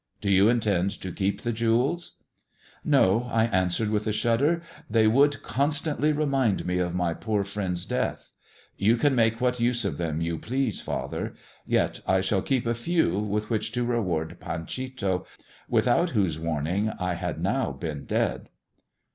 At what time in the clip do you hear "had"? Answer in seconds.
17.13-17.39